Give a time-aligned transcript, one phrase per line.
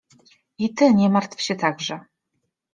[0.57, 1.99] I ty nie martw się także!